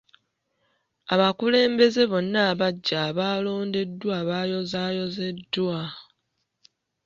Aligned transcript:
Abakulembeze 1.13 2.01
bonna 2.11 2.39
abagya 2.51 2.97
abalondebwa 3.09 4.17
bayozayozeddwa. 4.29 5.79